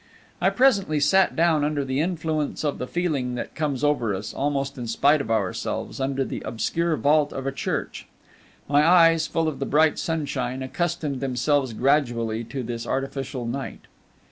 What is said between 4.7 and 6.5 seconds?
in spite of ourselves, under the